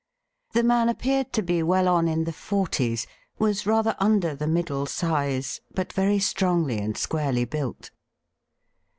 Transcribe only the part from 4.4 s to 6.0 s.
middle size, but